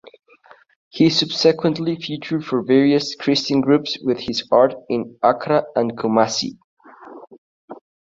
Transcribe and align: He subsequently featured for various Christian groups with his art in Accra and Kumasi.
He 0.89 1.11
subsequently 1.11 1.95
featured 1.95 2.43
for 2.43 2.63
various 2.63 3.13
Christian 3.13 3.61
groups 3.61 3.99
with 4.01 4.17
his 4.21 4.47
art 4.51 4.73
in 4.89 5.15
Accra 5.21 5.63
and 5.75 5.95
Kumasi. 5.95 6.57